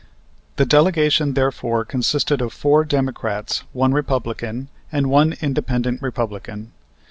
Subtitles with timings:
[0.55, 6.71] The delegation, therefore, consisted of four Democrats, one Republican, and one Independent Republican.